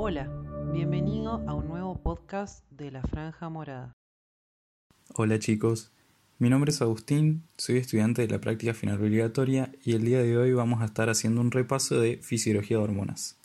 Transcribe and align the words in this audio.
Hola, 0.00 0.30
bienvenido 0.72 1.42
a 1.48 1.54
un 1.54 1.66
nuevo 1.66 2.00
podcast 2.00 2.62
de 2.70 2.92
La 2.92 3.02
Franja 3.02 3.48
Morada. 3.48 3.96
Hola 5.16 5.40
chicos, 5.40 5.90
mi 6.38 6.48
nombre 6.48 6.70
es 6.70 6.80
Agustín, 6.80 7.42
soy 7.56 7.78
estudiante 7.78 8.22
de 8.22 8.28
la 8.28 8.40
práctica 8.40 8.74
final 8.74 9.02
obligatoria 9.02 9.72
y 9.84 9.94
el 9.94 10.04
día 10.04 10.22
de 10.22 10.38
hoy 10.38 10.52
vamos 10.52 10.82
a 10.82 10.84
estar 10.84 11.10
haciendo 11.10 11.40
un 11.40 11.50
repaso 11.50 11.98
de 11.98 12.18
fisiología 12.18 12.76
de 12.76 12.84
hormonas. 12.84 13.38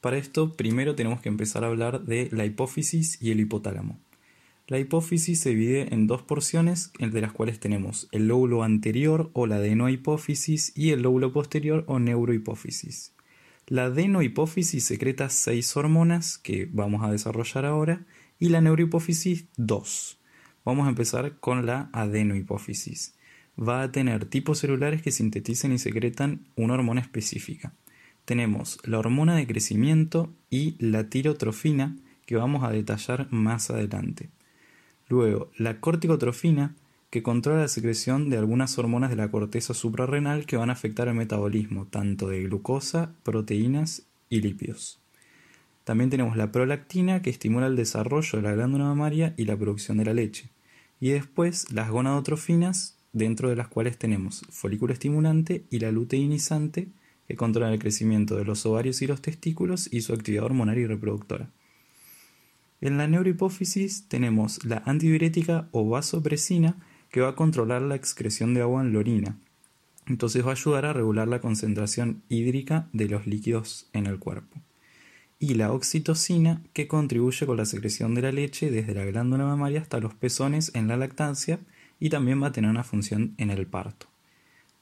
Para 0.00 0.16
esto, 0.16 0.54
primero 0.54 0.96
tenemos 0.96 1.20
que 1.20 1.28
empezar 1.28 1.62
a 1.62 1.68
hablar 1.68 2.02
de 2.02 2.30
la 2.32 2.44
hipófisis 2.44 3.22
y 3.22 3.30
el 3.30 3.38
hipotálamo. 3.38 3.96
La 4.66 4.80
hipófisis 4.80 5.38
se 5.38 5.50
divide 5.50 5.94
en 5.94 6.08
dos 6.08 6.20
porciones, 6.20 6.90
entre 6.98 7.20
las 7.20 7.32
cuales 7.32 7.60
tenemos 7.60 8.08
el 8.10 8.26
lóbulo 8.26 8.64
anterior 8.64 9.30
o 9.34 9.46
la 9.46 9.56
adenohipófisis 9.56 10.76
y 10.76 10.90
el 10.90 11.02
lóbulo 11.02 11.32
posterior 11.32 11.84
o 11.86 12.00
neurohipófisis. 12.00 13.12
La 13.68 13.86
adenohipófisis 13.86 14.84
secreta 14.84 15.28
seis 15.28 15.76
hormonas 15.76 16.38
que 16.38 16.68
vamos 16.70 17.02
a 17.02 17.10
desarrollar 17.10 17.66
ahora 17.66 18.06
y 18.38 18.48
la 18.50 18.60
neurohipófisis 18.60 19.46
dos. 19.56 20.20
Vamos 20.64 20.86
a 20.86 20.90
empezar 20.90 21.40
con 21.40 21.66
la 21.66 21.90
adenohipófisis. 21.92 23.16
Va 23.58 23.82
a 23.82 23.90
tener 23.90 24.26
tipos 24.26 24.60
celulares 24.60 25.02
que 25.02 25.10
sintetizan 25.10 25.72
y 25.72 25.78
secretan 25.78 26.46
una 26.54 26.74
hormona 26.74 27.00
específica. 27.00 27.72
Tenemos 28.24 28.78
la 28.84 29.00
hormona 29.00 29.34
de 29.34 29.48
crecimiento 29.48 30.32
y 30.48 30.76
la 30.78 31.10
tirotrofina 31.10 31.96
que 32.24 32.36
vamos 32.36 32.62
a 32.62 32.70
detallar 32.70 33.26
más 33.32 33.68
adelante. 33.70 34.30
Luego, 35.08 35.50
la 35.58 35.80
corticotrofina, 35.80 36.76
que 37.16 37.22
controla 37.22 37.62
la 37.62 37.68
secreción 37.68 38.28
de 38.28 38.36
algunas 38.36 38.76
hormonas 38.76 39.08
de 39.08 39.16
la 39.16 39.30
corteza 39.30 39.72
suprarrenal 39.72 40.44
que 40.44 40.58
van 40.58 40.68
a 40.68 40.74
afectar 40.74 41.08
el 41.08 41.14
metabolismo 41.14 41.86
tanto 41.86 42.28
de 42.28 42.42
glucosa, 42.42 43.14
proteínas 43.22 44.02
y 44.28 44.42
lípidos. 44.42 45.00
También 45.84 46.10
tenemos 46.10 46.36
la 46.36 46.52
prolactina, 46.52 47.22
que 47.22 47.30
estimula 47.30 47.68
el 47.68 47.76
desarrollo 47.76 48.36
de 48.36 48.42
la 48.42 48.52
glándula 48.52 48.84
mamaria 48.84 49.32
y 49.38 49.46
la 49.46 49.56
producción 49.56 49.96
de 49.96 50.04
la 50.04 50.12
leche. 50.12 50.50
Y 51.00 51.08
después 51.08 51.72
las 51.72 51.88
gonadotrofinas, 51.88 52.98
dentro 53.14 53.48
de 53.48 53.56
las 53.56 53.68
cuales 53.68 53.96
tenemos 53.96 54.42
folículo 54.50 54.92
estimulante 54.92 55.64
y 55.70 55.78
la 55.78 55.92
luteinizante, 55.92 56.88
que 57.26 57.34
controlan 57.34 57.72
el 57.72 57.78
crecimiento 57.78 58.36
de 58.36 58.44
los 58.44 58.66
ovarios 58.66 59.00
y 59.00 59.06
los 59.06 59.22
testículos 59.22 59.90
y 59.90 60.02
su 60.02 60.12
actividad 60.12 60.44
hormonal 60.44 60.76
y 60.76 60.86
reproductora. 60.86 61.48
En 62.82 62.98
la 62.98 63.08
neurohipófisis 63.08 64.06
tenemos 64.06 64.62
la 64.66 64.82
antidiurética 64.84 65.70
o 65.70 65.88
vasopresina 65.88 66.76
que 67.10 67.20
va 67.20 67.30
a 67.30 67.34
controlar 67.34 67.82
la 67.82 67.96
excreción 67.96 68.54
de 68.54 68.62
agua 68.62 68.82
en 68.82 68.92
la 68.92 68.98
orina. 68.98 69.36
Entonces 70.06 70.44
va 70.44 70.50
a 70.50 70.52
ayudar 70.52 70.84
a 70.86 70.92
regular 70.92 71.26
la 71.28 71.40
concentración 71.40 72.22
hídrica 72.28 72.88
de 72.92 73.08
los 73.08 73.26
líquidos 73.26 73.88
en 73.92 74.06
el 74.06 74.18
cuerpo. 74.18 74.60
Y 75.38 75.54
la 75.54 75.72
oxitocina 75.72 76.62
que 76.72 76.88
contribuye 76.88 77.44
con 77.44 77.56
la 77.56 77.66
secreción 77.66 78.14
de 78.14 78.22
la 78.22 78.32
leche 78.32 78.70
desde 78.70 78.94
la 78.94 79.04
glándula 79.04 79.44
mamaria 79.44 79.80
hasta 79.80 80.00
los 80.00 80.14
pezones 80.14 80.70
en 80.74 80.88
la 80.88 80.96
lactancia 80.96 81.58
y 81.98 82.08
también 82.08 82.42
va 82.42 82.48
a 82.48 82.52
tener 82.52 82.70
una 82.70 82.84
función 82.84 83.34
en 83.36 83.50
el 83.50 83.66
parto. 83.66 84.06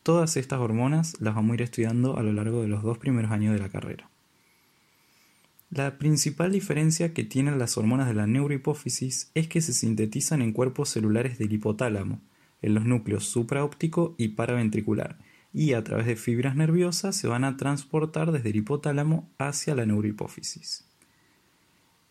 Todas 0.02 0.36
estas 0.36 0.60
hormonas 0.60 1.20
las 1.20 1.34
vamos 1.34 1.52
a 1.52 1.54
ir 1.54 1.62
estudiando 1.62 2.18
a 2.18 2.22
lo 2.22 2.32
largo 2.32 2.60
de 2.60 2.68
los 2.68 2.82
dos 2.82 2.98
primeros 2.98 3.30
años 3.30 3.54
de 3.54 3.60
la 3.60 3.70
carrera. 3.70 4.10
La 5.74 5.98
principal 5.98 6.52
diferencia 6.52 7.12
que 7.12 7.24
tienen 7.24 7.58
las 7.58 7.76
hormonas 7.76 8.06
de 8.06 8.14
la 8.14 8.28
neurohipófisis 8.28 9.32
es 9.34 9.48
que 9.48 9.60
se 9.60 9.72
sintetizan 9.72 10.40
en 10.40 10.52
cuerpos 10.52 10.90
celulares 10.90 11.36
del 11.36 11.52
hipotálamo, 11.52 12.20
en 12.62 12.74
los 12.74 12.84
núcleos 12.84 13.24
supraóptico 13.24 14.14
y 14.16 14.28
paraventricular, 14.28 15.18
y 15.52 15.72
a 15.72 15.82
través 15.82 16.06
de 16.06 16.14
fibras 16.14 16.54
nerviosas 16.54 17.16
se 17.16 17.26
van 17.26 17.42
a 17.42 17.56
transportar 17.56 18.30
desde 18.30 18.50
el 18.50 18.56
hipotálamo 18.56 19.28
hacia 19.36 19.74
la 19.74 19.84
neurohipófisis. 19.84 20.84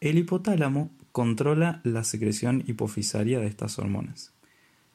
El 0.02 0.18
hipotálamo 0.18 0.92
controla 1.14 1.80
la 1.86 2.04
secreción 2.04 2.66
hipofisaria 2.68 3.40
de 3.40 3.48
estas 3.48 3.80
hormonas. 3.80 4.34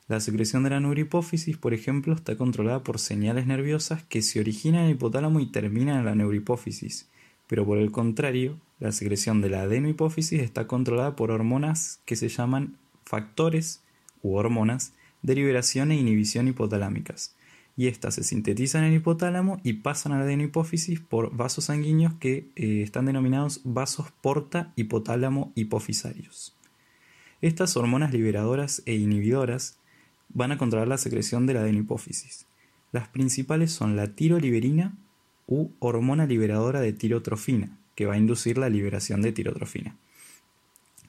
La 0.08 0.20
secreción 0.20 0.62
de 0.62 0.68
la 0.70 0.80
neurohipófisis, 0.80 1.56
por 1.56 1.72
ejemplo, 1.72 2.14
está 2.14 2.36
controlada 2.36 2.84
por 2.84 2.98
señales 2.98 3.46
nerviosas 3.46 4.02
que 4.02 4.20
se 4.20 4.40
originan 4.40 4.82
en 4.82 4.88
el 4.88 4.96
hipotálamo 4.96 5.40
y 5.40 5.46
terminan 5.46 6.00
en 6.00 6.04
la 6.04 6.14
neurohipófisis, 6.14 7.08
pero 7.48 7.66
por 7.66 7.78
el 7.78 7.90
contrario, 7.90 8.60
la 8.78 8.92
secreción 8.92 9.40
de 9.40 9.50
la 9.50 9.62
adenohipófisis 9.62 10.40
está 10.40 10.66
controlada 10.68 11.16
por 11.16 11.32
hormonas 11.32 12.00
que 12.04 12.14
se 12.14 12.28
llaman 12.28 12.76
factores 13.04 13.82
u 14.22 14.36
hormonas 14.36 14.92
de 15.22 15.34
liberación 15.34 15.90
e 15.90 15.96
inhibición 15.96 16.46
hipotalámicas, 16.46 17.34
y 17.76 17.86
estas 17.86 18.16
se 18.16 18.24
sintetizan 18.24 18.84
en 18.84 18.90
el 18.90 18.96
hipotálamo 18.96 19.60
y 19.62 19.74
pasan 19.74 20.12
a 20.12 20.18
la 20.18 20.24
adenohipófisis 20.24 21.00
por 21.00 21.34
vasos 21.34 21.66
sanguíneos 21.66 22.14
que 22.14 22.50
eh, 22.56 22.82
están 22.82 23.06
denominados 23.06 23.60
vasos 23.64 24.12
porta 24.20 24.72
hipotálamo 24.76 25.52
hipofisarios. 25.54 26.56
Estas 27.40 27.76
hormonas 27.76 28.12
liberadoras 28.12 28.82
e 28.84 28.96
inhibidoras 28.96 29.78
van 30.28 30.52
a 30.52 30.58
controlar 30.58 30.88
la 30.88 30.98
secreción 30.98 31.46
de 31.46 31.54
la 31.54 31.60
adenohipófisis. 31.60 32.46
Las 32.90 33.08
principales 33.08 33.70
son 33.70 33.96
la 33.96 34.08
tiroliberina, 34.08 34.96
u 35.48 35.70
hormona 35.80 36.26
liberadora 36.26 36.80
de 36.80 36.92
tirotrofina, 36.92 37.76
que 37.96 38.06
va 38.06 38.14
a 38.14 38.18
inducir 38.18 38.58
la 38.58 38.68
liberación 38.68 39.22
de 39.22 39.32
tirotrofina. 39.32 39.96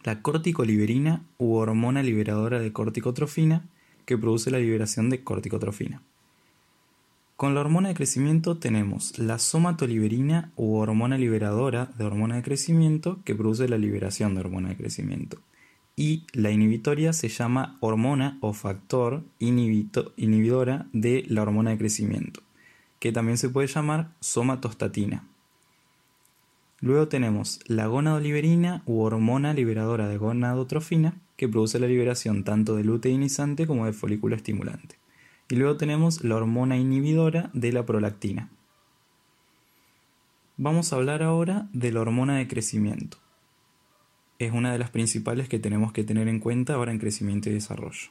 La 0.04 0.22
corticoliberina 0.22 1.24
u 1.38 1.56
hormona 1.56 2.02
liberadora 2.02 2.60
de 2.60 2.72
corticotrofina, 2.72 3.68
que 4.06 4.18
produce 4.18 4.50
la 4.50 4.58
liberación 4.58 5.10
de 5.10 5.24
corticotrofina. 5.24 6.02
Con 7.36 7.54
la 7.54 7.62
hormona 7.62 7.90
de 7.90 7.96
crecimiento 7.96 8.58
tenemos 8.58 9.20
la 9.20 9.40
somatoliberina 9.40 10.52
u 10.56 10.76
hormona 10.78 11.18
liberadora 11.18 11.92
de 11.98 12.06
hormona 12.06 12.38
de 12.38 12.44
crecimiento, 12.44 13.20
que 13.26 13.36
produce 13.36 13.68
la 13.68 13.78
liberación 13.78 14.34
de 14.34 14.40
hormona 14.40 14.70
de 14.70 14.78
crecimiento. 14.78 15.38
Y 15.96 16.24
la 16.32 16.50
inhibitoria 16.50 17.12
se 17.12 17.28
llama 17.28 17.78
hormona 17.82 18.38
o 18.40 18.54
factor 18.54 19.22
inhibidora 19.38 20.88
de 20.94 21.26
la 21.28 21.42
hormona 21.42 21.72
de 21.72 21.78
crecimiento 21.78 22.42
que 23.00 23.12
también 23.12 23.38
se 23.38 23.50
puede 23.50 23.68
llamar 23.68 24.12
somatostatina. 24.20 25.26
Luego 26.82 27.08
tenemos 27.10 27.60
la 27.68 27.88
gonadoliberina 27.88 28.84
u 28.86 29.02
hormona 29.02 29.54
liberadora 29.54 30.08
de 30.08 30.18
gonadotrofina, 30.18 31.20
que 31.36 31.50
produce 31.50 31.80
la 31.80 31.88
liberación 31.88 32.44
tanto 32.44 32.76
de 32.76 32.84
luteinizante 32.84 33.68
como 33.68 33.86
de 33.86 33.94
folículo 33.94 34.36
estimulante. 34.36 34.98
Y 35.50 35.56
luego 35.56 35.78
tenemos 35.78 36.24
la 36.24 36.36
hormona 36.36 36.78
inhibidora 36.78 37.50
de 37.54 37.72
la 37.72 37.86
prolactina. 37.86 38.50
Vamos 40.58 40.92
a 40.92 40.98
hablar 40.98 41.24
ahora 41.24 41.68
de 41.74 41.92
la 41.92 42.02
hormona 42.02 42.38
de 42.38 42.48
crecimiento. 42.48 43.18
Es 44.38 44.52
una 44.52 44.72
de 44.72 44.80
las 44.80 44.90
principales 44.90 45.50
que 45.50 45.60
tenemos 45.60 45.92
que 45.92 46.04
tener 46.04 46.28
en 46.28 46.40
cuenta 46.40 46.76
ahora 46.76 46.92
en 46.92 47.00
crecimiento 47.00 47.50
y 47.50 47.54
desarrollo. 47.54 48.10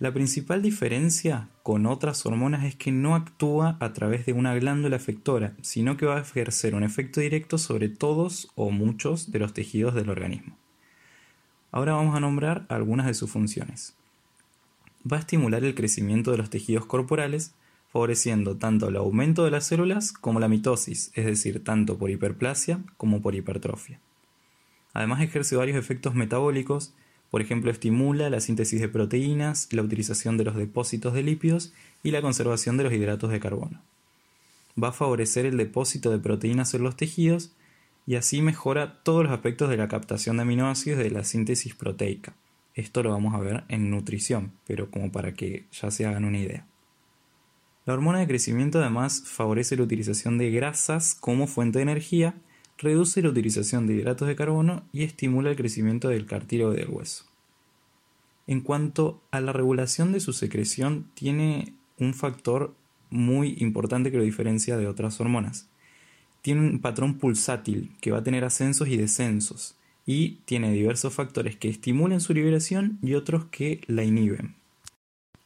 La 0.00 0.14
principal 0.14 0.62
diferencia 0.62 1.50
con 1.62 1.84
otras 1.84 2.24
hormonas 2.24 2.64
es 2.64 2.74
que 2.74 2.90
no 2.90 3.14
actúa 3.14 3.76
a 3.80 3.92
través 3.92 4.24
de 4.24 4.32
una 4.32 4.54
glándula 4.54 4.96
efectora, 4.96 5.52
sino 5.60 5.98
que 5.98 6.06
va 6.06 6.16
a 6.16 6.22
ejercer 6.22 6.74
un 6.74 6.84
efecto 6.84 7.20
directo 7.20 7.58
sobre 7.58 7.90
todos 7.90 8.50
o 8.54 8.70
muchos 8.70 9.30
de 9.30 9.38
los 9.38 9.52
tejidos 9.52 9.94
del 9.94 10.08
organismo. 10.08 10.56
Ahora 11.70 11.92
vamos 11.92 12.16
a 12.16 12.20
nombrar 12.20 12.64
algunas 12.70 13.04
de 13.08 13.12
sus 13.12 13.30
funciones. 13.30 13.94
Va 15.00 15.18
a 15.18 15.20
estimular 15.20 15.64
el 15.64 15.74
crecimiento 15.74 16.30
de 16.30 16.38
los 16.38 16.48
tejidos 16.48 16.86
corporales, 16.86 17.52
favoreciendo 17.92 18.56
tanto 18.56 18.88
el 18.88 18.96
aumento 18.96 19.44
de 19.44 19.50
las 19.50 19.66
células 19.66 20.12
como 20.12 20.40
la 20.40 20.48
mitosis, 20.48 21.12
es 21.14 21.26
decir, 21.26 21.62
tanto 21.62 21.98
por 21.98 22.08
hiperplasia 22.08 22.80
como 22.96 23.20
por 23.20 23.34
hipertrofia. 23.34 24.00
Además 24.94 25.20
ejerce 25.20 25.56
varios 25.56 25.76
efectos 25.76 26.14
metabólicos 26.14 26.94
por 27.30 27.40
ejemplo, 27.40 27.70
estimula 27.70 28.28
la 28.28 28.40
síntesis 28.40 28.80
de 28.80 28.88
proteínas, 28.88 29.68
la 29.72 29.82
utilización 29.82 30.36
de 30.36 30.44
los 30.44 30.56
depósitos 30.56 31.14
de 31.14 31.22
lípidos 31.22 31.72
y 32.02 32.10
la 32.10 32.22
conservación 32.22 32.76
de 32.76 32.84
los 32.84 32.92
hidratos 32.92 33.30
de 33.30 33.40
carbono. 33.40 33.80
Va 34.82 34.88
a 34.88 34.92
favorecer 34.92 35.46
el 35.46 35.56
depósito 35.56 36.10
de 36.10 36.18
proteínas 36.18 36.74
en 36.74 36.82
los 36.82 36.96
tejidos 36.96 37.52
y 38.06 38.16
así 38.16 38.42
mejora 38.42 39.02
todos 39.04 39.24
los 39.24 39.32
aspectos 39.32 39.68
de 39.68 39.76
la 39.76 39.88
captación 39.88 40.36
de 40.36 40.42
aminoácidos 40.42 40.98
de 40.98 41.10
la 41.10 41.22
síntesis 41.22 41.74
proteica. 41.74 42.34
Esto 42.74 43.02
lo 43.02 43.10
vamos 43.10 43.34
a 43.34 43.40
ver 43.40 43.64
en 43.68 43.90
nutrición, 43.90 44.52
pero 44.66 44.90
como 44.90 45.12
para 45.12 45.34
que 45.34 45.66
ya 45.70 45.90
se 45.90 46.06
hagan 46.06 46.24
una 46.24 46.38
idea. 46.38 46.66
La 47.86 47.94
hormona 47.94 48.18
de 48.18 48.26
crecimiento 48.26 48.80
además 48.80 49.22
favorece 49.24 49.76
la 49.76 49.84
utilización 49.84 50.38
de 50.38 50.50
grasas 50.50 51.14
como 51.14 51.46
fuente 51.46 51.78
de 51.78 51.82
energía 51.82 52.34
reduce 52.80 53.22
la 53.22 53.28
utilización 53.28 53.86
de 53.86 53.94
hidratos 53.94 54.26
de 54.26 54.36
carbono 54.36 54.84
y 54.92 55.04
estimula 55.04 55.50
el 55.50 55.56
crecimiento 55.56 56.08
del 56.08 56.26
cartílago 56.26 56.72
del 56.72 56.88
hueso. 56.88 57.24
En 58.46 58.62
cuanto 58.62 59.22
a 59.30 59.40
la 59.40 59.52
regulación 59.52 60.12
de 60.12 60.20
su 60.20 60.32
secreción, 60.32 61.06
tiene 61.14 61.74
un 61.98 62.14
factor 62.14 62.74
muy 63.10 63.56
importante 63.58 64.10
que 64.10 64.16
lo 64.16 64.24
diferencia 64.24 64.76
de 64.76 64.88
otras 64.88 65.20
hormonas. 65.20 65.68
Tiene 66.42 66.62
un 66.62 66.78
patrón 66.80 67.18
pulsátil 67.18 67.92
que 68.00 68.10
va 68.10 68.18
a 68.18 68.24
tener 68.24 68.44
ascensos 68.44 68.88
y 68.88 68.96
descensos 68.96 69.76
y 70.06 70.38
tiene 70.46 70.72
diversos 70.72 71.12
factores 71.12 71.56
que 71.56 71.68
estimulan 71.68 72.20
su 72.20 72.32
liberación 72.32 72.98
y 73.02 73.14
otros 73.14 73.44
que 73.46 73.82
la 73.86 74.04
inhiben. 74.04 74.54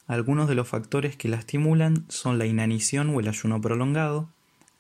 Algunos 0.06 0.48
de 0.48 0.54
los 0.54 0.69
factores 0.69 1.16
que 1.16 1.28
la 1.28 1.38
estimulan 1.38 2.04
son 2.08 2.38
la 2.38 2.46
inanición 2.46 3.10
o 3.10 3.20
el 3.20 3.28
ayuno 3.28 3.60
prolongado, 3.60 4.28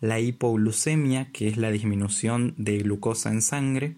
la 0.00 0.20
hipoglucemia, 0.20 1.30
que 1.32 1.48
es 1.48 1.56
la 1.56 1.70
disminución 1.70 2.54
de 2.56 2.78
glucosa 2.78 3.30
en 3.30 3.42
sangre, 3.42 3.96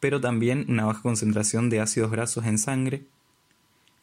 pero 0.00 0.20
también 0.20 0.66
una 0.68 0.84
baja 0.84 1.02
concentración 1.02 1.70
de 1.70 1.80
ácidos 1.80 2.10
grasos 2.10 2.46
en 2.46 2.58
sangre, 2.58 3.04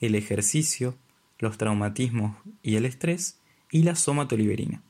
el 0.01 0.15
ejercicio, 0.15 0.95
los 1.39 1.57
traumatismos 1.57 2.36
y 2.62 2.75
el 2.75 2.86
estrés, 2.86 3.38
y 3.71 3.83
la 3.83 3.95
somatoliberina. 3.95 4.81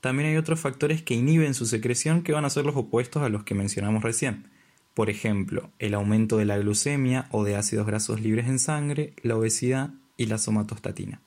También 0.00 0.30
hay 0.30 0.36
otros 0.36 0.60
factores 0.60 1.02
que 1.02 1.14
inhiben 1.14 1.54
su 1.54 1.66
secreción 1.66 2.22
que 2.22 2.32
van 2.32 2.44
a 2.44 2.50
ser 2.50 2.64
los 2.64 2.76
opuestos 2.76 3.22
a 3.22 3.28
los 3.28 3.44
que 3.44 3.54
mencionamos 3.54 4.02
recién. 4.02 4.46
Por 4.94 5.10
ejemplo, 5.10 5.70
el 5.78 5.94
aumento 5.94 6.36
de 6.36 6.44
la 6.44 6.58
glucemia 6.58 7.28
o 7.30 7.44
de 7.44 7.56
ácidos 7.56 7.86
grasos 7.86 8.20
libres 8.20 8.46
en 8.48 8.58
sangre, 8.58 9.14
la 9.22 9.36
obesidad 9.36 9.90
y 10.16 10.26
la 10.26 10.38
somatostatina. 10.38 11.20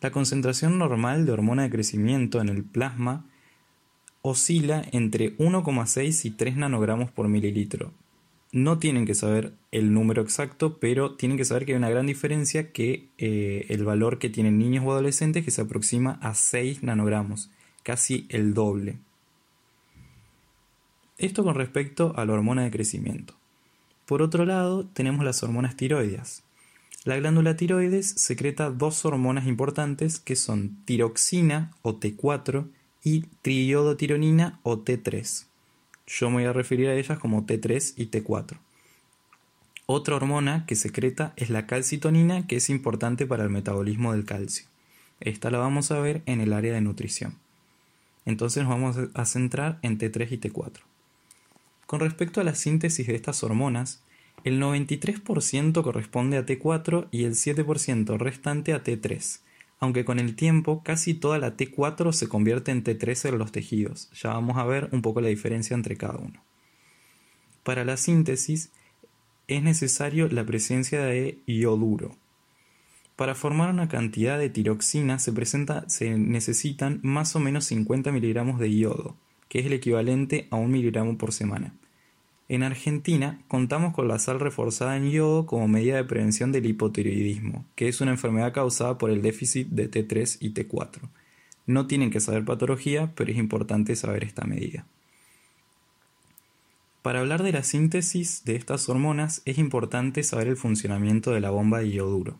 La 0.00 0.10
concentración 0.10 0.78
normal 0.78 1.26
de 1.26 1.32
hormona 1.32 1.62
de 1.62 1.70
crecimiento 1.70 2.40
en 2.40 2.48
el 2.48 2.64
plasma 2.64 3.24
oscila 4.22 4.84
entre 4.92 5.36
1,6 5.38 6.24
y 6.24 6.30
3 6.30 6.56
nanogramos 6.56 7.10
por 7.10 7.28
mililitro. 7.28 7.92
No 8.52 8.78
tienen 8.78 9.06
que 9.06 9.14
saber 9.14 9.52
el 9.70 9.92
número 9.92 10.22
exacto, 10.22 10.78
pero 10.78 11.14
tienen 11.14 11.36
que 11.36 11.44
saber 11.44 11.64
que 11.64 11.72
hay 11.72 11.78
una 11.78 11.90
gran 11.90 12.06
diferencia 12.06 12.72
que 12.72 13.08
eh, 13.18 13.66
el 13.68 13.84
valor 13.84 14.18
que 14.18 14.30
tienen 14.30 14.58
niños 14.58 14.84
o 14.86 14.92
adolescentes 14.92 15.44
que 15.44 15.50
se 15.50 15.62
aproxima 15.62 16.18
a 16.22 16.34
6 16.34 16.82
nanogramos, 16.82 17.50
casi 17.82 18.26
el 18.28 18.54
doble. 18.54 18.98
Esto 21.18 21.44
con 21.44 21.54
respecto 21.54 22.12
a 22.16 22.24
la 22.24 22.34
hormona 22.34 22.64
de 22.64 22.70
crecimiento. 22.70 23.34
Por 24.06 24.22
otro 24.22 24.44
lado, 24.44 24.86
tenemos 24.86 25.24
las 25.24 25.42
hormonas 25.42 25.76
tiroides. 25.76 26.42
La 27.06 27.16
glándula 27.16 27.56
tiroides 27.56 28.14
secreta 28.16 28.68
dos 28.68 29.04
hormonas 29.04 29.46
importantes 29.46 30.18
que 30.18 30.34
son 30.34 30.76
tiroxina 30.86 31.70
o 31.82 32.00
T4 32.00 32.68
y 33.04 33.20
triiodotironina 33.42 34.58
o 34.64 34.78
T3. 34.78 35.46
Yo 36.08 36.30
me 36.30 36.38
voy 36.38 36.44
a 36.46 36.52
referir 36.52 36.88
a 36.88 36.96
ellas 36.96 37.20
como 37.20 37.46
T3 37.46 37.94
y 37.96 38.06
T4. 38.06 38.58
Otra 39.86 40.16
hormona 40.16 40.66
que 40.66 40.74
secreta 40.74 41.32
es 41.36 41.48
la 41.48 41.68
calcitonina, 41.68 42.48
que 42.48 42.56
es 42.56 42.70
importante 42.70 43.24
para 43.24 43.44
el 43.44 43.50
metabolismo 43.50 44.12
del 44.12 44.24
calcio. 44.24 44.66
Esta 45.20 45.52
la 45.52 45.58
vamos 45.58 45.92
a 45.92 46.00
ver 46.00 46.22
en 46.26 46.40
el 46.40 46.52
área 46.52 46.74
de 46.74 46.80
nutrición. 46.80 47.36
Entonces 48.24 48.64
nos 48.64 48.70
vamos 48.70 48.96
a 49.14 49.24
centrar 49.26 49.78
en 49.82 49.96
T3 49.96 50.26
y 50.32 50.38
T4. 50.38 50.80
Con 51.86 52.00
respecto 52.00 52.40
a 52.40 52.44
la 52.44 52.56
síntesis 52.56 53.06
de 53.06 53.14
estas 53.14 53.44
hormonas, 53.44 54.02
el 54.46 54.62
93% 54.62 55.82
corresponde 55.82 56.36
a 56.36 56.46
T4 56.46 57.08
y 57.10 57.24
el 57.24 57.32
7% 57.32 58.16
restante 58.16 58.74
a 58.74 58.84
T3, 58.84 59.40
aunque 59.80 60.04
con 60.04 60.20
el 60.20 60.36
tiempo 60.36 60.84
casi 60.84 61.14
toda 61.14 61.38
la 61.38 61.56
T4 61.56 62.12
se 62.12 62.28
convierte 62.28 62.70
en 62.70 62.84
T3 62.84 63.30
en 63.30 63.38
los 63.38 63.50
tejidos. 63.50 64.08
Ya 64.12 64.30
vamos 64.34 64.56
a 64.56 64.64
ver 64.64 64.88
un 64.92 65.02
poco 65.02 65.20
la 65.20 65.30
diferencia 65.30 65.74
entre 65.74 65.96
cada 65.96 66.18
uno. 66.18 66.44
Para 67.64 67.84
la 67.84 67.96
síntesis 67.96 68.70
es 69.48 69.64
necesario 69.64 70.28
la 70.28 70.46
presencia 70.46 71.04
de 71.04 71.40
ioduro. 71.46 72.14
Para 73.16 73.34
formar 73.34 73.70
una 73.70 73.88
cantidad 73.88 74.38
de 74.38 74.48
tiroxina 74.48 75.18
se, 75.18 75.32
necesitan 76.18 77.00
más 77.02 77.34
o 77.34 77.40
menos 77.40 77.64
50 77.64 78.12
miligramos 78.12 78.60
de 78.60 78.72
yodo, 78.72 79.16
que 79.48 79.58
es 79.58 79.66
el 79.66 79.72
equivalente 79.72 80.46
a 80.52 80.56
un 80.56 80.70
miligramo 80.70 81.18
por 81.18 81.32
semana. 81.32 81.74
En 82.48 82.62
Argentina 82.62 83.40
contamos 83.48 83.92
con 83.92 84.06
la 84.06 84.20
sal 84.20 84.38
reforzada 84.38 84.96
en 84.96 85.10
yodo 85.10 85.46
como 85.46 85.66
medida 85.66 85.96
de 85.96 86.04
prevención 86.04 86.52
del 86.52 86.66
hipotiroidismo, 86.66 87.64
que 87.74 87.88
es 87.88 88.00
una 88.00 88.12
enfermedad 88.12 88.52
causada 88.52 88.98
por 88.98 89.10
el 89.10 89.20
déficit 89.20 89.68
de 89.68 89.90
T3 89.90 90.38
y 90.40 90.54
T4. 90.54 91.00
No 91.66 91.88
tienen 91.88 92.10
que 92.10 92.20
saber 92.20 92.44
patología, 92.44 93.12
pero 93.16 93.32
es 93.32 93.36
importante 93.36 93.96
saber 93.96 94.22
esta 94.22 94.44
medida. 94.44 94.86
Para 97.02 97.20
hablar 97.20 97.42
de 97.42 97.50
la 97.50 97.64
síntesis 97.64 98.44
de 98.44 98.54
estas 98.54 98.88
hormonas 98.88 99.42
es 99.44 99.58
importante 99.58 100.22
saber 100.22 100.46
el 100.46 100.56
funcionamiento 100.56 101.32
de 101.32 101.40
la 101.40 101.50
bomba 101.50 101.80
de 101.80 101.88
ioduro. 101.88 102.38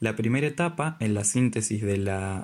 La 0.00 0.16
primera 0.16 0.46
etapa 0.46 0.98
en 1.00 1.14
la 1.14 1.24
síntesis 1.24 1.80
de, 1.80 1.96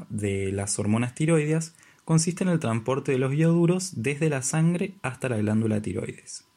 de 0.08 0.52
las 0.52 0.78
hormonas 0.78 1.14
tiroides 1.14 1.74
consiste 2.06 2.44
en 2.44 2.50
el 2.50 2.58
transporte 2.58 3.12
de 3.12 3.18
los 3.18 3.34
ioduros 3.34 4.02
desde 4.02 4.30
la 4.30 4.40
sangre 4.40 4.94
hasta 5.02 5.28
la 5.28 5.36
glándula 5.36 5.82
tiroides. 5.82 6.49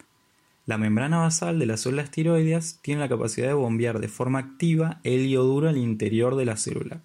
La 0.66 0.78
membrana 0.78 1.18
basal 1.18 1.60
de 1.60 1.66
las 1.66 1.82
células 1.82 2.10
tiroides 2.10 2.80
tiene 2.82 3.02
la 3.02 3.10
capacidad 3.10 3.48
de 3.48 3.54
bombear 3.54 4.00
de 4.00 4.08
forma 4.08 4.40
activa 4.40 5.02
el 5.04 5.28
ioduro 5.28 5.68
al 5.68 5.78
interior 5.78 6.38
de 6.38 6.46
la 6.46 6.56
célula. 6.56 7.02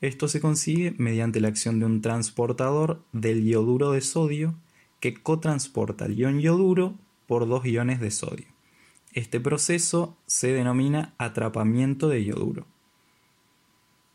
Esto 0.00 0.28
se 0.28 0.40
consigue 0.40 0.94
mediante 0.96 1.40
la 1.40 1.48
acción 1.48 1.80
de 1.80 1.86
un 1.86 2.02
transportador 2.02 3.02
del 3.12 3.44
ioduro 3.44 3.90
de 3.90 4.00
sodio 4.00 4.54
que 5.00 5.14
cotransporta 5.14 6.06
el 6.06 6.16
ion 6.16 6.40
ioduro 6.40 6.94
por 7.26 7.48
dos 7.48 7.66
iones 7.66 7.98
de 7.98 8.12
sodio. 8.12 8.46
Este 9.12 9.40
proceso 9.40 10.16
se 10.26 10.52
denomina 10.52 11.12
atrapamiento 11.18 12.08
de 12.08 12.22
ioduro. 12.22 12.64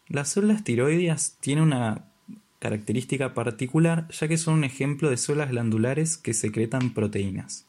Las 0.07 0.29
células 0.29 0.63
tiroides 0.63 1.35
tienen 1.41 1.65
una 1.65 2.05
característica 2.59 3.33
particular 3.33 4.07
ya 4.07 4.29
que 4.29 4.37
son 4.37 4.53
un 4.53 4.63
ejemplo 4.63 5.09
de 5.09 5.17
células 5.17 5.49
glandulares 5.49 6.17
que 6.17 6.33
secretan 6.33 6.93
proteínas 6.93 7.67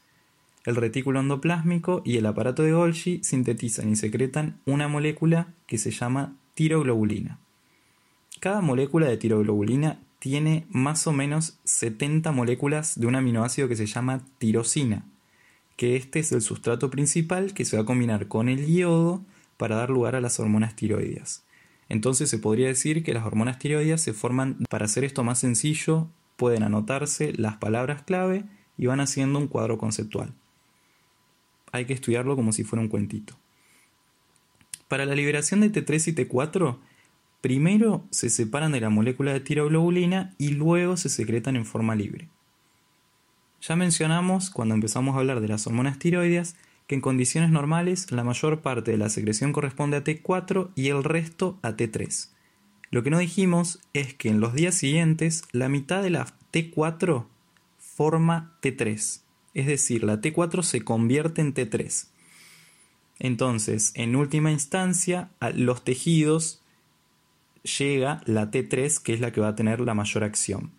el 0.66 0.74
retículo 0.74 1.20
endoplásmico 1.20 2.02
y 2.04 2.16
el 2.16 2.26
aparato 2.26 2.64
de 2.64 2.72
Golgi 2.72 3.22
sintetizan 3.22 3.88
y 3.88 3.96
secretan 3.96 4.60
una 4.66 4.88
molécula 4.88 5.54
que 5.66 5.78
se 5.78 5.92
llama 5.92 6.36
tiroglobulina. 6.54 7.38
Cada 8.40 8.60
molécula 8.60 9.06
de 9.06 9.16
tiroglobulina 9.16 10.00
tiene 10.18 10.66
más 10.68 11.06
o 11.06 11.12
menos 11.12 11.60
70 11.64 12.32
moléculas 12.32 12.98
de 12.98 13.06
un 13.06 13.14
aminoácido 13.14 13.68
que 13.68 13.76
se 13.76 13.86
llama 13.86 14.24
tirosina, 14.38 15.04
que 15.76 15.94
este 15.94 16.18
es 16.18 16.32
el 16.32 16.42
sustrato 16.42 16.90
principal 16.90 17.54
que 17.54 17.64
se 17.64 17.76
va 17.76 17.84
a 17.84 17.86
combinar 17.86 18.26
con 18.26 18.48
el 18.48 18.66
yodo 18.66 19.24
para 19.56 19.76
dar 19.76 19.90
lugar 19.90 20.16
a 20.16 20.20
las 20.20 20.40
hormonas 20.40 20.74
tiroides. 20.74 21.44
Entonces 21.88 22.28
se 22.28 22.38
podría 22.38 22.66
decir 22.66 23.04
que 23.04 23.14
las 23.14 23.24
hormonas 23.24 23.60
tiroides 23.60 24.00
se 24.00 24.12
forman, 24.12 24.58
para 24.68 24.86
hacer 24.86 25.04
esto 25.04 25.22
más 25.22 25.38
sencillo, 25.38 26.08
pueden 26.36 26.64
anotarse 26.64 27.32
las 27.34 27.56
palabras 27.58 28.02
clave 28.02 28.44
y 28.76 28.86
van 28.86 28.98
haciendo 28.98 29.38
un 29.38 29.46
cuadro 29.46 29.78
conceptual 29.78 30.34
hay 31.76 31.84
que 31.84 31.94
estudiarlo 31.94 32.36
como 32.36 32.52
si 32.52 32.64
fuera 32.64 32.82
un 32.82 32.88
cuentito. 32.88 33.36
Para 34.88 35.04
la 35.04 35.14
liberación 35.14 35.60
de 35.60 35.72
T3 35.72 36.08
y 36.08 36.14
T4, 36.14 36.78
primero 37.40 38.04
se 38.10 38.30
separan 38.30 38.72
de 38.72 38.80
la 38.80 38.90
molécula 38.90 39.32
de 39.32 39.40
tiroglobulina 39.40 40.34
y 40.38 40.50
luego 40.50 40.96
se 40.96 41.08
secretan 41.08 41.56
en 41.56 41.64
forma 41.64 41.94
libre. 41.94 42.28
Ya 43.60 43.74
mencionamos, 43.74 44.50
cuando 44.50 44.74
empezamos 44.74 45.16
a 45.16 45.18
hablar 45.18 45.40
de 45.40 45.48
las 45.48 45.66
hormonas 45.66 45.98
tiroides, 45.98 46.56
que 46.86 46.94
en 46.94 47.00
condiciones 47.00 47.50
normales 47.50 48.12
la 48.12 48.22
mayor 48.22 48.60
parte 48.60 48.92
de 48.92 48.98
la 48.98 49.08
secreción 49.08 49.52
corresponde 49.52 49.96
a 49.96 50.04
T4 50.04 50.70
y 50.76 50.88
el 50.88 51.02
resto 51.02 51.58
a 51.62 51.72
T3. 51.72 52.30
Lo 52.90 53.02
que 53.02 53.10
no 53.10 53.18
dijimos 53.18 53.80
es 53.92 54.14
que 54.14 54.28
en 54.28 54.38
los 54.38 54.54
días 54.54 54.76
siguientes 54.76 55.42
la 55.50 55.68
mitad 55.68 56.02
de 56.02 56.10
la 56.10 56.26
T4 56.52 57.26
forma 57.78 58.56
T3 58.62 59.25
es 59.56 59.66
decir, 59.66 60.04
la 60.04 60.20
T4 60.20 60.62
se 60.62 60.82
convierte 60.82 61.40
en 61.40 61.54
T3. 61.54 62.08
Entonces, 63.18 63.92
en 63.94 64.14
última 64.14 64.52
instancia, 64.52 65.30
a 65.40 65.48
los 65.48 65.82
tejidos 65.82 66.60
llega 67.62 68.20
la 68.26 68.50
T3, 68.50 69.00
que 69.00 69.14
es 69.14 69.20
la 69.20 69.32
que 69.32 69.40
va 69.40 69.48
a 69.48 69.54
tener 69.54 69.80
la 69.80 69.94
mayor 69.94 70.24
acción. 70.24 70.72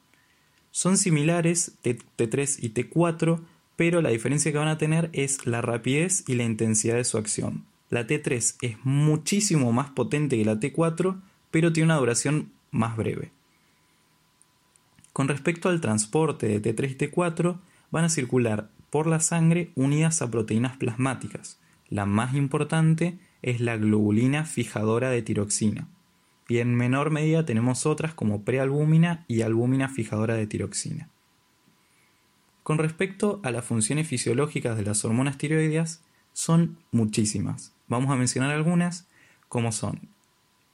Son 0.70 0.96
similares 0.96 1.72
T3 1.84 2.60
y 2.62 2.70
T4, 2.70 3.40
pero 3.76 4.04
la 4.04 4.10
diferencia 4.10 4.52
que 4.52 4.60
van 4.60 4.68
a 4.68 4.78
tener 4.78 5.10
es 5.12 5.48
la 5.48 5.64
rapidez 5.64 6.24
y 6.28 6.36
la 6.36 6.44
intensidad 6.44 6.98
de 6.98 7.04
su 7.04 7.18
acción. 7.18 7.66
La 7.90 8.06
T3 8.06 8.58
es 8.62 8.78
muchísimo 8.84 9.72
más 9.72 9.90
potente 9.90 10.38
que 10.38 10.46
la 10.46 10.60
T4, 10.60 11.20
pero 11.50 11.74
tiene 11.74 11.86
una 11.86 11.98
duración 11.98 12.52
más 12.70 12.96
breve. 12.96 13.32
Con 15.14 15.28
respecto 15.28 15.68
al 15.68 15.82
transporte 15.82 16.60
de 16.60 16.62
T3 16.62 16.92
y 16.92 16.96
T4, 16.96 17.58
van 17.92 18.06
a 18.06 18.10
circular 18.10 18.70
por 18.90 19.08
la 19.08 19.20
sangre 19.20 19.72
unidas 19.76 20.22
a 20.22 20.32
proteínas 20.32 20.78
plasmáticas. 20.78 21.60
La 21.90 22.06
más 22.06 22.36
importante 22.36 23.18
es 23.42 23.62
la 23.62 23.78
globulina 23.78 24.46
fijadora 24.46 25.10
de 25.10 25.22
tiroxina. 25.22 25.88
Y 26.50 26.60
en 26.60 26.76
menor 26.76 27.12
medida 27.12 27.46
tenemos 27.46 27.86
otras 27.86 28.14
como 28.14 28.44
prealbúmina 28.44 29.26
y 29.28 29.42
albúmina 29.42 29.90
fijadora 29.90 30.36
de 30.36 30.48
tiroxina. 30.48 31.10
Con 32.64 32.78
respecto 32.78 33.40
a 33.44 33.52
las 33.52 33.66
funciones 33.66 34.08
fisiológicas 34.08 34.78
de 34.78 34.84
las 34.84 35.04
hormonas 35.06 35.38
tiroides, 35.38 36.02
son 36.34 36.78
muchísimas. 36.92 37.74
Vamos 37.88 38.12
a 38.12 38.16
mencionar 38.16 38.52
algunas, 38.52 39.08
como 39.50 39.72
son 39.72 40.10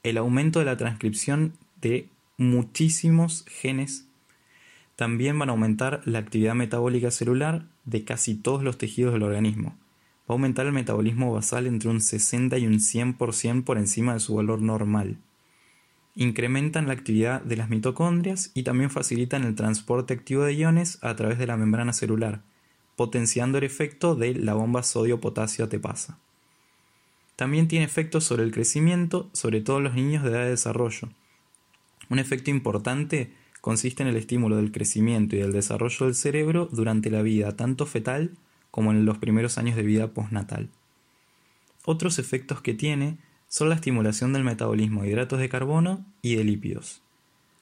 el 0.03 0.17
aumento 0.17 0.60
de 0.60 0.65
la 0.65 0.77
transcripción 0.77 1.53
de 1.82 2.10
muchísimos 2.38 3.46
genes 3.48 4.08
también 4.95 5.38
van 5.39 5.50
a 5.50 5.53
aumentar 5.53 6.01
la 6.05 6.19
actividad 6.19 6.53
metabólica 6.53 7.12
celular 7.12 7.65
de 7.85 8.03
casi 8.03 8.35
todos 8.35 8.63
los 8.63 8.77
tejidos 8.77 9.13
del 9.13 9.23
organismo. 9.23 9.77
Va 10.29 10.29
a 10.29 10.33
aumentar 10.33 10.65
el 10.65 10.71
metabolismo 10.71 11.33
basal 11.33 11.67
entre 11.67 11.89
un 11.89 12.00
60 12.00 12.57
y 12.57 12.67
un 12.67 12.75
100% 12.75 13.63
por 13.65 13.77
encima 13.77 14.13
de 14.13 14.19
su 14.19 14.35
valor 14.35 14.62
normal. 14.62 15.17
incrementan 16.15 16.85
la 16.85 16.93
actividad 16.93 17.41
de 17.41 17.55
las 17.55 17.69
mitocondrias 17.69 18.51
y 18.53 18.62
también 18.62 18.91
facilitan 18.91 19.43
el 19.43 19.55
transporte 19.55 20.13
activo 20.13 20.43
de 20.43 20.53
iones 20.53 21.00
a 21.01 21.15
través 21.15 21.39
de 21.39 21.47
la 21.47 21.57
membrana 21.57 21.91
celular, 21.91 22.43
potenciando 22.95 23.57
el 23.57 23.63
efecto 23.63 24.13
de 24.13 24.35
la 24.35 24.53
bomba 24.53 24.83
sodio-potasio 24.83 25.69
tepasa. 25.69 26.19
También 27.35 27.67
tiene 27.67 27.85
efectos 27.85 28.25
sobre 28.25 28.43
el 28.43 28.51
crecimiento, 28.51 29.31
sobre 29.33 29.62
todo 29.62 29.79
en 29.79 29.85
los 29.85 29.95
niños 29.95 30.23
de 30.23 30.29
edad 30.29 30.43
de 30.43 30.51
desarrollo. 30.51 31.09
Un 32.09 32.19
efecto 32.19 32.51
importante 32.51 33.33
consiste 33.63 34.03
en 34.03 34.10
el 34.10 34.17
estímulo 34.17 34.58
del 34.58 34.74
crecimiento 34.74 35.38
y 35.38 35.39
del 35.39 35.53
desarrollo 35.53 36.05
del 36.05 36.15
cerebro 36.15 36.67
durante 36.74 37.10
la 37.10 37.22
vida, 37.22 37.55
tanto 37.55 37.86
fetal 37.86 38.32
como 38.72 38.91
en 38.91 39.05
los 39.05 39.20
primeros 39.20 39.58
años 39.58 39.77
de 39.77 39.84
vida 39.84 40.10
postnatal. 40.10 40.67
Otros 41.86 42.20
efectos 42.20 42.60
que 42.62 42.74
tiene 42.74 43.20
son 43.48 43.70
la 43.70 43.75
estimulación 43.75 44.34
del 44.34 44.43
metabolismo 44.43 45.03
de 45.03 45.12
hidratos 45.12 45.39
de 45.39 45.48
carbono 45.48 46.05
y 46.22 46.36
de 46.36 46.43
lípidos. 46.43 47.03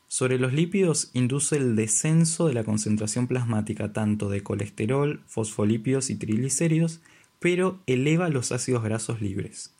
Sobre 0.07 0.39
los 0.39 0.53
lípidos 0.53 1.11
induce 1.13 1.57
el 1.57 1.75
descenso 1.75 2.47
de 2.47 2.55
la 2.55 2.63
concentración 2.63 3.27
plasmática 3.27 3.93
tanto 3.93 4.27
de 4.27 4.41
colesterol, 4.41 5.21
fosfolípidos 5.27 6.09
y 6.09 6.15
triglicéridos, 6.15 7.01
pero 7.37 7.79
eleva 7.85 8.29
los 8.29 8.51
ácidos 8.51 8.83
grasos 8.83 9.21
libres. 9.21 9.75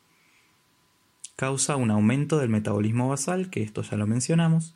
Causa 1.36 1.78
un 1.78 1.90
aumento 1.90 2.38
del 2.38 2.50
metabolismo 2.50 3.10
basal, 3.10 3.50
que 3.50 3.64
esto 3.64 3.82
ya 3.82 3.98
lo 3.98 4.06
mencionamos. 4.06 4.76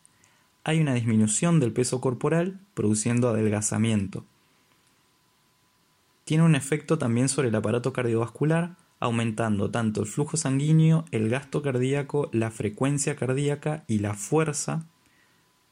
Hay 0.65 0.81
una 0.81 0.93
disminución 0.93 1.62
del 1.62 1.72
peso 1.72 2.01
corporal, 2.01 2.60
produciendo 2.74 3.29
adelgazamiento. 3.29 4.25
Tiene 6.25 6.43
un 6.43 6.55
efecto 6.55 6.98
también 6.98 7.29
sobre 7.29 7.48
el 7.48 7.55
aparato 7.55 7.93
cardiovascular, 7.93 8.75
aumentando 9.00 9.72
tanto 9.72 10.01
el 10.01 10.07
flujo 10.07 10.36
sanguíneo, 10.36 11.05
el 11.12 11.29
gasto 11.29 11.62
cardíaco, 11.62 12.29
la 12.34 12.51
frecuencia 12.51 13.15
cardíaca 13.15 13.86
y 13.88 14.00
la 14.00 14.13
fuerza 14.13 14.88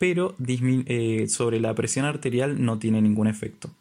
pero 0.03 0.35
eh, 0.45 1.27
sobre 1.29 1.61
la 1.61 1.73
presión 1.75 2.05
arterial 2.05 2.61
no 2.61 2.77
tiene 2.77 3.01
ningún 3.01 3.27
efecto. 3.27 3.71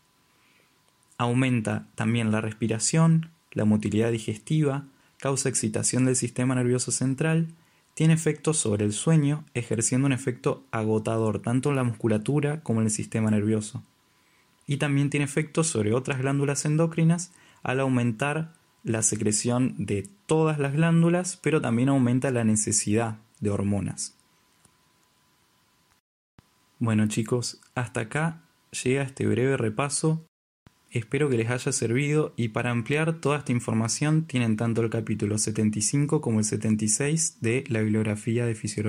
Aumenta 1.18 1.88
también 1.96 2.30
la 2.30 2.40
respiración, 2.40 3.32
la 3.50 3.64
motilidad 3.64 4.12
digestiva, 4.12 4.86
causa 5.18 5.48
excitación 5.48 6.04
del 6.04 6.14
sistema 6.14 6.54
nervioso 6.54 6.92
central, 6.92 7.48
tiene 7.94 8.14
efectos 8.14 8.56
sobre 8.56 8.84
el 8.84 8.92
sueño, 8.92 9.44
ejerciendo 9.54 10.06
un 10.06 10.12
efecto 10.12 10.64
agotador 10.70 11.40
tanto 11.40 11.70
en 11.70 11.76
la 11.76 11.84
musculatura 11.84 12.60
como 12.62 12.80
en 12.80 12.86
el 12.86 12.90
sistema 12.92 13.30
nervioso. 13.30 13.82
Y 14.66 14.78
también 14.78 15.10
tiene 15.10 15.24
efectos 15.24 15.66
sobre 15.66 15.92
otras 15.92 16.18
glándulas 16.18 16.64
endocrinas 16.64 17.32
al 17.62 17.80
aumentar 17.80 18.52
la 18.84 19.02
secreción 19.02 19.74
de 19.78 20.08
todas 20.26 20.58
las 20.58 20.72
glándulas, 20.72 21.36
pero 21.36 21.60
también 21.60 21.88
aumenta 21.88 22.30
la 22.30 22.44
necesidad 22.44 23.18
de 23.40 23.50
hormonas. 23.50 24.16
Bueno 26.78 27.06
chicos, 27.06 27.60
hasta 27.74 28.00
acá 28.00 28.42
llega 28.82 29.02
este 29.02 29.26
breve 29.26 29.56
repaso. 29.56 30.24
Espero 30.92 31.30
que 31.30 31.38
les 31.38 31.48
haya 31.48 31.72
servido 31.72 32.34
y 32.36 32.48
para 32.48 32.70
ampliar 32.70 33.14
toda 33.14 33.38
esta 33.38 33.50
información 33.50 34.26
tienen 34.26 34.58
tanto 34.58 34.82
el 34.82 34.90
capítulo 34.90 35.38
75 35.38 36.20
como 36.20 36.38
el 36.38 36.44
76 36.44 37.38
de 37.40 37.64
la 37.68 37.80
bibliografía 37.80 38.44
de 38.44 38.54
fisiología 38.54 38.82